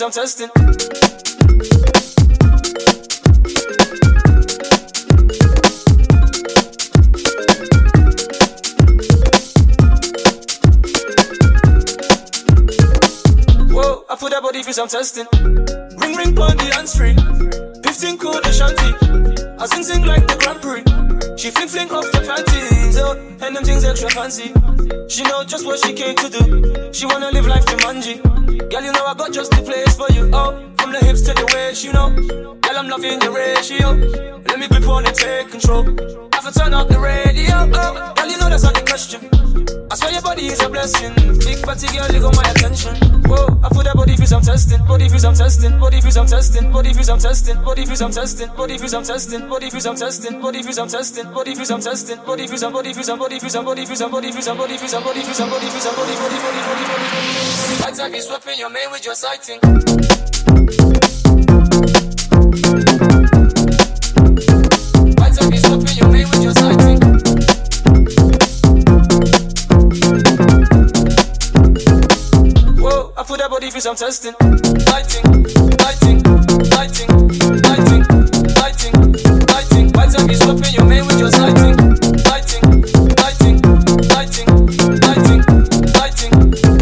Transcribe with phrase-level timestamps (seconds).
[0.00, 0.48] some testing.
[13.68, 15.26] Whoa, I put that body for some testing.
[15.98, 17.12] Ring ring pon the hands free.
[17.84, 19.56] 15 cool the shanty.
[19.58, 21.36] I sing sing like the Grand Prix.
[21.36, 24.54] She fling fling off the panties, oh, and them things extra fancy.
[25.10, 26.90] She know just what she came to do.
[26.94, 28.39] She wanna live life to Jumanji.
[28.58, 30.30] Girl, you know I got just the place for you.
[30.32, 32.10] Oh, from the hips to the waist, you know.
[32.10, 33.92] Girl, I'm loving your ratio.
[34.48, 35.84] Let me grip on and take control.
[36.32, 37.70] Have to turn up the radio.
[37.72, 39.69] Oh, girl, you know that's not the question.
[40.20, 41.14] Your body is a blessing.
[41.40, 42.92] Big body girl, you got my attention.
[43.24, 44.84] Whoa, I put that body for some testing.
[44.84, 45.80] Body for some testing.
[45.80, 46.70] Body for some testing.
[46.70, 47.56] Body for some testing.
[47.64, 48.52] Body for some testing.
[48.52, 49.48] Body for some testing.
[49.48, 50.36] Body for some testing.
[50.42, 51.32] Body for some testing.
[51.32, 52.18] Body for some testing.
[52.20, 54.58] Body for some body for some body for some body for some body for some
[54.58, 57.80] body for some body for some body for some body body body body body body.
[57.80, 59.58] Like time you swapping your man with your sighting.
[59.64, 60.49] Like
[73.80, 74.34] cause I'm testing.
[74.84, 75.22] Biting,
[75.78, 76.20] biting,
[76.68, 77.08] biting,
[77.64, 78.04] biting,
[78.54, 78.92] biting,
[79.46, 79.92] biting.
[79.92, 81.76] My time is open, your man with your sighting.
[82.24, 82.60] Biting,
[83.16, 83.60] biting,
[84.10, 84.50] biting,
[85.00, 85.40] biting,
[85.94, 86.30] biting,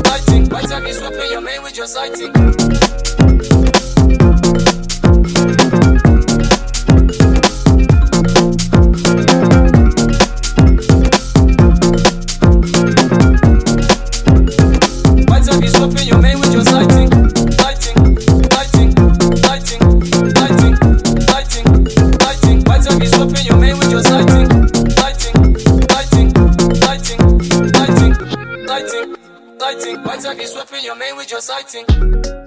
[0.02, 0.48] biting.
[0.48, 3.27] My you is open, your man with your sighting.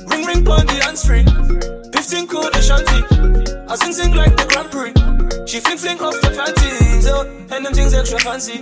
[0.10, 1.24] Ring ring pon the free.
[1.94, 3.66] 15 cool the shanty.
[3.68, 5.21] I sing sing like the Grand Prix.
[5.46, 8.62] She fling fling off the panties, oh, and them things extra fancy.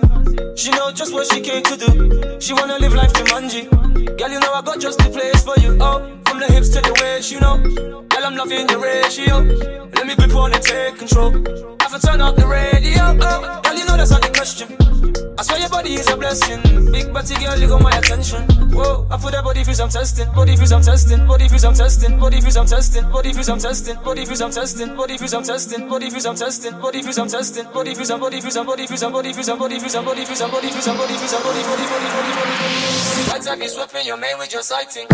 [0.56, 2.40] She know just what she came to do.
[2.40, 3.70] She wanna live life Jumanji.
[4.18, 5.78] Girl, you know I got just the place for you.
[5.80, 7.58] Oh, from the hips to the waist, you know.
[7.58, 9.40] Girl, I'm loving your ratio.
[9.96, 11.32] Let me grip on and take control.
[11.82, 13.18] Have to turn up the radio.
[13.22, 15.19] Oh, girl, you know that's not the question.
[15.40, 16.92] I swear your body is a blessing.
[16.92, 18.44] Big body girl, you got my attention.
[18.76, 20.30] Whoa, I put that body for some testing.
[20.34, 21.26] Body for some testing.
[21.26, 22.20] Body for some testing.
[22.20, 23.10] Body for some testing.
[23.10, 24.04] Body for some testing.
[24.04, 24.98] Body for some testing.
[24.98, 25.88] Body for some testing.
[25.88, 26.78] Body for some testing.
[26.82, 27.72] Body for some testing.
[27.72, 30.04] Body for some body for some body for some body for some body for some
[30.06, 33.32] body for some body for some body for some body body body body body body.
[33.32, 35.08] By time you swapping your man with your sighting.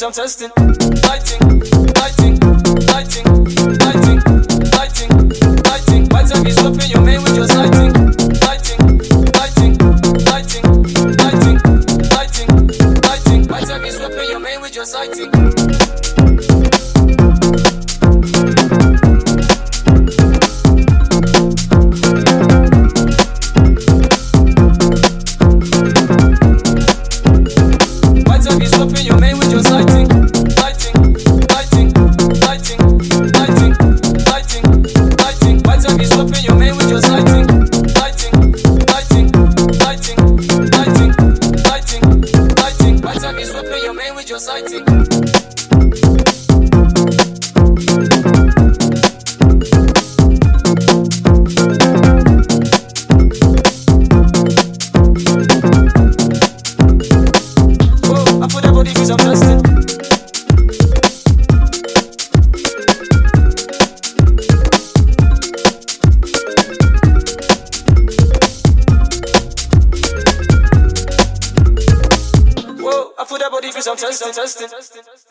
[0.00, 0.87] I'm testing.
[44.18, 45.77] With your sighting.
[73.68, 75.27] division testing, testing.